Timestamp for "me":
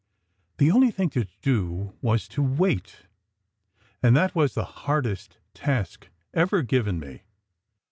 6.99-7.21